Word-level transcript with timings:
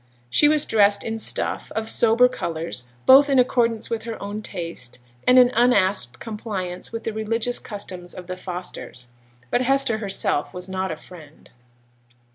She 0.31 0.47
was 0.49 0.65
dressed 0.65 1.03
in 1.03 1.19
stuff 1.19 1.71
of 1.75 1.87
sober 1.87 2.27
colours, 2.27 2.85
both 3.05 3.29
in 3.29 3.37
accordance 3.37 3.91
with 3.91 4.01
her 4.05 4.19
own 4.19 4.41
taste, 4.41 4.97
and 5.27 5.37
in 5.37 5.49
unasked 5.53 6.17
compliance 6.17 6.91
with 6.91 7.03
the 7.03 7.13
religious 7.13 7.59
customs 7.59 8.15
of 8.15 8.25
the 8.25 8.35
Fosters; 8.35 9.09
but 9.51 9.61
Hester 9.61 9.99
herself 9.99 10.55
was 10.55 10.67
not 10.67 10.91
a 10.91 10.95
Friend. 10.95 11.51